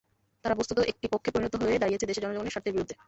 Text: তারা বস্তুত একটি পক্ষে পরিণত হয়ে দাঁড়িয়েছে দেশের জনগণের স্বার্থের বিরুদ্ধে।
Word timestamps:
তারা 0.45 0.55
বস্তুত 0.55 0.77
একটি 0.91 1.05
পক্ষে 1.13 1.29
পরিণত 1.31 1.53
হয়ে 1.61 1.81
দাঁড়িয়েছে 1.81 2.05
দেশের 2.05 2.23
জনগণের 2.25 2.53
স্বার্থের 2.53 2.73
বিরুদ্ধে। 2.73 2.95